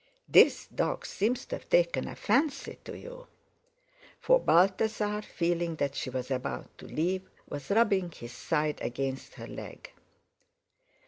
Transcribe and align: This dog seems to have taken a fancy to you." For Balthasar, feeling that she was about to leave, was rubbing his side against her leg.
This 0.27 0.65
dog 0.65 1.05
seems 1.05 1.45
to 1.45 1.57
have 1.57 1.69
taken 1.69 2.07
a 2.07 2.15
fancy 2.15 2.79
to 2.85 2.97
you." 2.97 3.27
For 4.19 4.39
Balthasar, 4.39 5.21
feeling 5.21 5.75
that 5.75 5.93
she 5.95 6.09
was 6.09 6.31
about 6.31 6.75
to 6.79 6.87
leave, 6.87 7.29
was 7.47 7.69
rubbing 7.69 8.09
his 8.09 8.31
side 8.31 8.79
against 8.81 9.35
her 9.35 9.45
leg. 9.45 9.91